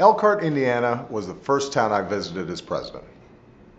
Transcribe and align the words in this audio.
Elkhart, 0.00 0.42
Indiana 0.42 1.06
was 1.08 1.28
the 1.28 1.34
first 1.34 1.72
town 1.72 1.92
I 1.92 2.00
visited 2.00 2.50
as 2.50 2.60
president. 2.60 3.04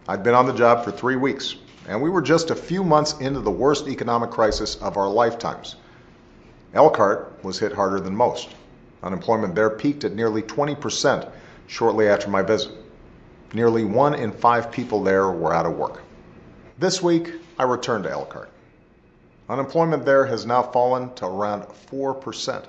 I'd 0.07 0.23
been 0.23 0.33
on 0.33 0.45
the 0.45 0.53
job 0.53 0.85
for 0.85 0.91
three 0.91 1.17
weeks, 1.17 1.55
and 1.89 2.01
we 2.01 2.09
were 2.09 2.21
just 2.21 2.51
a 2.51 2.55
few 2.55 2.85
months 2.85 3.19
into 3.19 3.41
the 3.41 3.51
worst 3.51 3.89
economic 3.89 4.31
crisis 4.31 4.77
of 4.77 4.95
our 4.95 5.09
lifetimes. 5.09 5.75
Elkhart 6.73 7.37
was 7.43 7.59
hit 7.59 7.73
harder 7.73 7.99
than 7.99 8.15
most. 8.15 8.55
Unemployment 9.03 9.55
there 9.55 9.69
peaked 9.69 10.05
at 10.05 10.13
nearly 10.13 10.41
20% 10.41 11.29
shortly 11.67 12.07
after 12.07 12.29
my 12.29 12.41
visit. 12.41 12.71
Nearly 13.53 13.83
one 13.83 14.13
in 14.13 14.31
five 14.31 14.71
people 14.71 15.03
there 15.03 15.29
were 15.31 15.53
out 15.53 15.65
of 15.65 15.75
work. 15.75 16.01
This 16.79 17.03
week, 17.03 17.33
I 17.59 17.63
returned 17.63 18.05
to 18.05 18.11
Elkhart. 18.11 18.49
Unemployment 19.49 20.05
there 20.05 20.25
has 20.25 20.45
now 20.45 20.63
fallen 20.63 21.13
to 21.15 21.25
around 21.25 21.63
4%. 21.91 22.63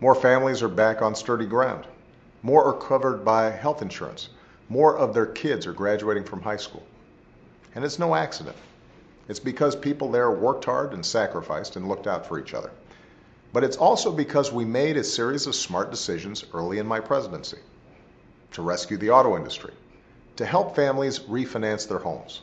More 0.00 0.14
families 0.14 0.62
are 0.62 0.68
back 0.68 1.02
on 1.02 1.14
sturdy 1.14 1.44
ground. 1.44 1.86
More 2.46 2.64
are 2.64 2.78
covered 2.78 3.24
by 3.24 3.50
health 3.50 3.82
insurance. 3.82 4.28
More 4.68 4.96
of 4.96 5.12
their 5.12 5.26
kids 5.26 5.66
are 5.66 5.72
graduating 5.72 6.22
from 6.22 6.42
high 6.42 6.58
school. 6.58 6.84
And 7.74 7.84
it's 7.84 7.98
no 7.98 8.14
accident. 8.14 8.54
It's 9.26 9.40
because 9.40 9.74
people 9.74 10.12
there 10.12 10.30
worked 10.30 10.64
hard 10.64 10.92
and 10.92 11.04
sacrificed 11.04 11.74
and 11.74 11.88
looked 11.88 12.06
out 12.06 12.24
for 12.24 12.38
each 12.38 12.54
other. 12.54 12.70
But 13.52 13.64
it's 13.64 13.76
also 13.76 14.12
because 14.12 14.52
we 14.52 14.64
made 14.64 14.96
a 14.96 15.02
series 15.02 15.48
of 15.48 15.56
smart 15.56 15.90
decisions 15.90 16.44
early 16.54 16.78
in 16.78 16.86
my 16.86 17.00
presidency 17.00 17.58
to 18.52 18.62
rescue 18.62 18.96
the 18.96 19.10
auto 19.10 19.36
industry, 19.36 19.74
to 20.36 20.46
help 20.46 20.76
families 20.76 21.18
refinance 21.18 21.88
their 21.88 21.98
homes, 21.98 22.42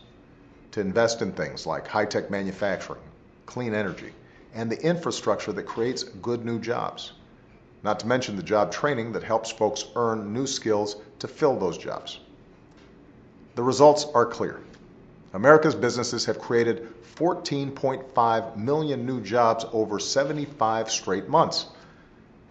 to 0.71 0.81
invest 0.81 1.21
in 1.21 1.31
things 1.31 1.65
like 1.65 1.87
high 1.87 2.03
tech 2.03 2.29
manufacturing, 2.29 2.99
clean 3.45 3.73
energy, 3.73 4.11
and 4.53 4.69
the 4.69 4.85
infrastructure 4.85 5.53
that 5.53 5.63
creates 5.63 6.03
good 6.03 6.43
new 6.43 6.59
jobs. 6.59 7.13
Not 7.83 7.99
to 7.99 8.07
mention 8.07 8.37
the 8.37 8.43
job 8.43 8.71
training 8.71 9.11
that 9.11 9.23
helps 9.23 9.51
folks 9.51 9.85
earn 9.95 10.31
new 10.31 10.47
skills 10.47 10.95
to 11.19 11.27
fill 11.27 11.59
those 11.59 11.77
jobs. 11.77 12.19
The 13.55 13.63
results 13.63 14.07
are 14.15 14.25
clear. 14.25 14.61
America's 15.33 15.75
businesses 15.75 16.25
have 16.25 16.39
created 16.39 16.87
14.5 17.15 18.55
million 18.55 19.05
new 19.05 19.19
jobs 19.21 19.65
over 19.73 19.99
75 19.99 20.89
straight 20.89 21.27
months. 21.27 21.67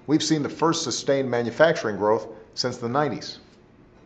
We've 0.06 0.22
seen 0.22 0.42
the 0.42 0.48
first 0.48 0.82
sustained 0.82 1.30
manufacturing 1.30 1.96
growth 1.96 2.26
since 2.54 2.76
the 2.76 2.88
90s. 2.88 3.38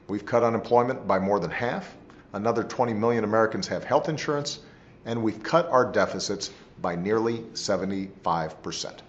We've 0.08 0.24
cut 0.24 0.44
unemployment 0.44 1.06
by 1.08 1.18
more 1.18 1.40
than 1.40 1.50
half. 1.50 1.96
Another 2.32 2.62
20 2.62 2.94
million 2.94 3.24
Americans 3.24 3.66
have 3.68 3.82
health 3.82 4.08
insurance, 4.08 4.60
and 5.04 5.22
we've 5.22 5.42
cut 5.42 5.68
our 5.70 5.90
deficits 5.90 6.50
by 6.80 6.94
nearly 6.94 7.38
75%. 7.54 9.00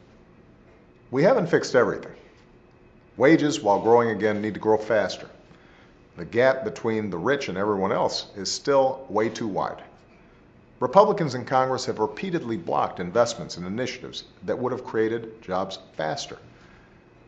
We 1.10 1.24
haven't 1.24 1.48
fixed 1.48 1.74
everything. 1.74 2.12
Wages, 3.16 3.62
while 3.62 3.82
growing 3.82 4.10
again, 4.10 4.42
need 4.42 4.56
to 4.56 4.60
grow 4.60 4.78
faster. 4.78 5.30
The 6.18 6.26
gap 6.26 6.66
between 6.66 7.10
the 7.10 7.18
rich 7.18 7.48
and 7.48 7.58
everyone 7.58 7.94
else 7.94 8.28
is 8.36 8.52
still 8.52 9.06
way 9.08 9.30
too 9.30 9.48
wide. 9.48 9.84
Republicans 10.80 11.34
in 11.34 11.46
Congress 11.46 11.86
have 11.86 12.00
repeatedly 12.00 12.58
blocked 12.58 13.00
investments 13.00 13.56
and 13.56 13.66
initiatives 13.66 14.26
that 14.44 14.60
would 14.60 14.72
have 14.72 14.84
created 14.84 15.42
jobs 15.42 15.80
faster. 15.96 16.38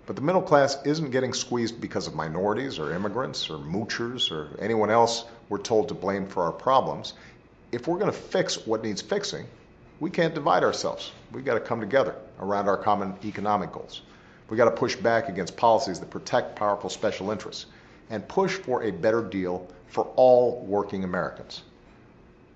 But 0.06 0.16
the 0.16 0.22
middle 0.24 0.42
class 0.42 0.78
isn't 0.86 1.12
getting 1.12 1.34
squeezed 1.34 1.80
because 1.80 2.06
of 2.06 2.16
minorities 2.16 2.80
or 2.80 2.94
immigrants 2.94 3.50
or 3.50 3.60
moochers 3.60 4.30
or 4.30 4.50
anyone 4.60 4.90
else 4.90 5.24
we're 5.48 5.58
told 5.58 5.88
to 5.88 5.94
blame 5.94 6.28
for 6.28 6.44
our 6.44 6.52
problems. 6.52 7.14
If 7.72 7.88
we're 7.88 8.00
going 8.00 8.12
to 8.12 8.18
fix 8.18 8.68
what 8.68 8.84
needs 8.84 9.02
fixing, 9.02 9.46
we 10.00 10.10
can't 10.10 10.34
divide 10.34 10.64
ourselves. 10.64 11.12
We've 11.32 11.46
got 11.46 11.56
to 11.56 11.60
come 11.60 11.80
together 11.80 12.16
around 12.40 12.68
our 12.68 12.78
common 12.78 13.16
economic 13.26 13.72
goals. 13.72 14.02
We've 14.50 14.58
got 14.58 14.66
to 14.66 14.72
push 14.72 14.96
back 14.96 15.30
against 15.30 15.58
policies 15.58 16.00
that 16.00 16.10
protect 16.10 16.56
powerful 16.56 16.90
special 16.90 17.32
interests 17.32 17.66
and 18.10 18.28
push 18.28 18.56
for 18.56 18.84
a 18.84 18.92
better 18.92 19.22
deal 19.22 19.68
for 19.88 20.06
all 20.16 20.64
working 20.66 21.04
Americans. 21.04 21.64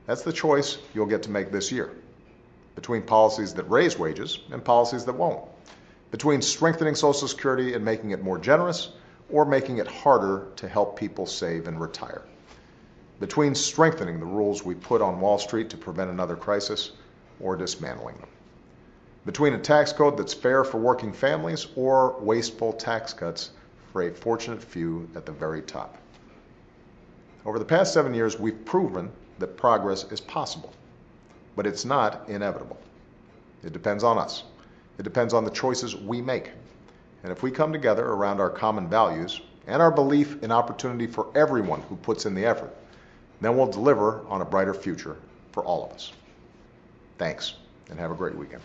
That's 0.06 0.24
the 0.24 0.34
choice 0.34 0.78
you'll 0.94 1.06
get 1.06 1.24
to 1.24 1.32
make 1.32 1.52
this 1.52 1.72
year 1.72 1.92
between 2.76 3.04
policies 3.04 3.54
that 3.54 3.70
raise 3.70 3.98
wages 4.00 4.40
and 4.52 4.64
policies 4.64 5.06
that 5.06 5.14
won't, 5.14 5.48
between 6.10 6.42
strengthening 6.42 6.96
Social 6.96 7.28
Security 7.28 7.76
and 7.76 7.86
making 7.86 8.12
it 8.12 8.24
more 8.24 8.40
generous 8.40 8.90
or 9.30 9.46
making 9.46 9.78
it 9.78 9.88
harder 9.88 10.48
to 10.56 10.68
help 10.68 10.98
people 10.98 11.26
save 11.26 11.68
and 11.68 11.80
retire, 11.80 12.24
between 13.20 13.54
strengthening 13.54 14.20
the 14.20 14.26
rules 14.26 14.64
we 14.64 14.74
put 14.74 15.02
on 15.02 15.22
Wall 15.22 15.38
Street 15.38 15.70
to 15.70 15.78
prevent 15.78 16.10
another 16.10 16.36
crisis 16.36 16.94
or 17.44 17.56
dismantling 17.56 18.16
them. 18.18 18.30
Between 19.26 19.54
a 19.54 19.60
tax 19.60 19.94
code 19.94 20.18
that's 20.18 20.34
fair 20.34 20.64
for 20.64 20.80
working 20.80 21.14
families 21.14 21.68
or 21.76 22.18
wasteful 22.20 22.74
tax 22.74 23.14
cuts 23.14 23.52
for 23.92 24.02
a 24.02 24.12
fortunate 24.12 24.64
few 24.64 25.08
at 25.16 25.26
the 25.26 25.32
very 25.32 25.62
top. 25.62 25.98
Over 27.46 27.60
the 27.60 27.66
past 27.66 27.94
seven 27.94 28.14
years, 28.14 28.40
we've 28.40 28.66
proven 28.66 29.12
that 29.40 29.58
progress 29.58 30.06
is 30.12 30.22
possible, 30.22 30.74
but 31.56 31.68
it's 31.68 31.86
not 31.86 32.28
inevitable. 32.28 32.78
It 33.64 33.74
depends 33.74 34.04
on 34.04 34.18
us. 34.18 34.44
It 34.98 35.04
depends 35.04 35.34
on 35.34 35.44
the 35.44 35.52
choices 35.52 35.96
we 35.96 36.22
make. 36.22 36.52
And 37.24 37.32
if 37.32 37.44
we 37.44 37.52
come 37.52 37.72
together 37.72 38.06
around 38.06 38.40
our 38.40 38.50
common 38.50 38.90
values 38.90 39.42
and 39.68 39.82
our 39.82 39.92
belief 39.92 40.42
in 40.44 40.52
opportunity 40.52 41.08
for 41.08 41.28
everyone 41.36 41.82
who 41.84 41.96
puts 41.96 42.26
in 42.26 42.36
the 42.36 42.46
effort, 42.46 42.74
then 43.42 43.58
we'll 43.58 43.68
deliver 43.68 44.26
on 44.28 44.42
a 44.42 44.46
brighter 44.46 44.74
future 44.74 45.18
for 45.52 45.64
all 45.64 45.86
of 45.86 45.92
us. 45.92 46.12
Thanks, 47.18 47.54
and 47.90 48.00
have 48.00 48.12
a 48.12 48.16
great 48.16 48.36
weekend. 48.36 48.62